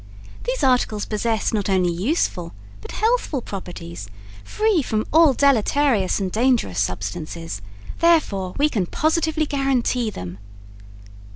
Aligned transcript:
These 0.45 0.63
articles 0.63 1.05
possess 1.05 1.53
not 1.53 1.69
only 1.69 1.91
useful, 1.91 2.55
but 2.81 2.93
healthful 2.93 3.39
properties, 3.39 4.07
free 4.43 4.81
from 4.81 5.05
all 5.13 5.31
deleterious 5.35 6.19
and 6.19 6.31
dangerous 6.31 6.79
substances, 6.79 7.61
therefore, 7.99 8.55
we 8.57 8.67
can 8.67 8.87
positively 8.87 9.45
guarantee 9.45 10.09
them. 10.09 10.39